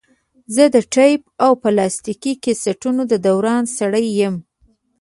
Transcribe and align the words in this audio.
زه 0.55 0.63
د 0.75 0.77
ټیپ 0.93 1.21
او 1.45 1.51
پلاستیکي 1.63 2.33
کسټونو 2.43 3.01
د 3.11 3.13
دوران 3.27 3.63
سړی 3.77 4.05
یم. 4.19 4.35